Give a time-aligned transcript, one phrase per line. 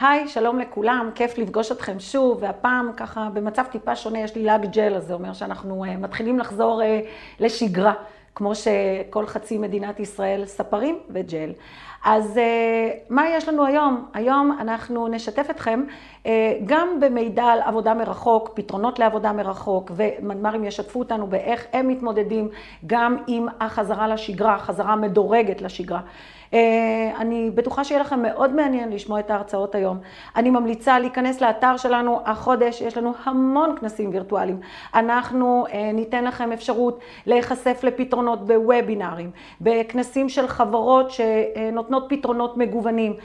[0.00, 4.66] היי, שלום לכולם, כיף לפגוש אתכם שוב, והפעם ככה במצב טיפה שונה, יש לי לאג
[4.66, 6.84] ג'ל, אז זה אומר שאנחנו uh, מתחילים לחזור uh,
[7.40, 7.92] לשגרה,
[8.34, 11.52] כמו שכל חצי מדינת ישראל ספרים וג'ל.
[12.04, 12.40] אז uh,
[13.10, 14.06] מה יש לנו היום?
[14.14, 15.82] היום אנחנו נשתף אתכם
[16.24, 16.28] uh,
[16.66, 22.48] גם במידע על עבודה מרחוק, פתרונות לעבודה מרחוק, ומנמ"רים ישתפו אותנו באיך הם מתמודדים
[22.86, 26.00] גם עם החזרה לשגרה, חזרה מדורגת לשגרה.
[26.54, 29.98] אה, אני בטוחה שיהיה לכם מאוד מעניין לשמוע את ההרצאות היום.
[30.36, 34.60] אני ממליצה להיכנס לאתר שלנו החודש, יש לנו המון כנסים וירטואליים.
[34.94, 43.16] אנחנו אה, ניתן לכם אפשרות להיחשף לפתרונות בוובינארים, בכנסים של חברות שנותנות פתרונות מגוונים.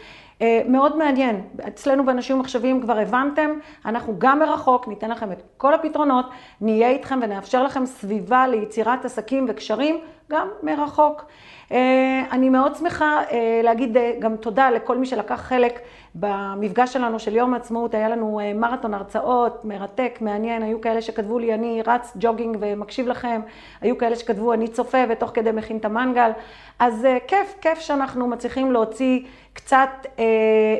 [0.41, 3.51] אה, מאוד מעניין, אצלנו באנשים ומחשבים כבר הבנתם,
[3.85, 6.26] אנחנו גם מרחוק, ניתן לכם את כל הפתרונות,
[6.62, 11.26] נהיה איתכם ונאפשר לכם סביבה ליצירת עסקים וקשרים גם מרחוק.
[11.73, 15.80] אה, אני מאוד שמחה אה, להגיד אה, גם תודה לכל מי שלקח חלק
[16.15, 17.93] במפגש שלנו של יום העצמאות.
[17.93, 20.63] היה לנו מרתון הרצאות, מרתק, מעניין.
[20.63, 23.41] היו כאלה שכתבו לי, אני רץ ג'וגינג ומקשיב לכם.
[23.82, 26.32] היו כאלה שכתבו, אני צופה ותוך כדי מכין את המנגל.
[26.80, 29.20] אז כיף, כיף שאנחנו מצליחים להוציא
[29.54, 30.08] קצת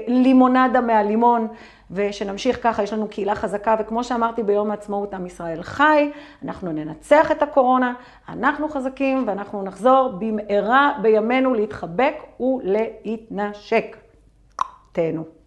[0.07, 1.47] לימונדה מהלימון.
[1.94, 6.11] ושנמשיך ככה, יש לנו קהילה חזקה, וכמו שאמרתי ביום העצמאות, עם ישראל חי,
[6.45, 7.94] אנחנו ננצח את הקורונה,
[8.30, 13.97] אנחנו חזקים, ואנחנו נחזור במהרה בימינו להתחבק ולהתנשק.
[14.91, 15.42] תהנו.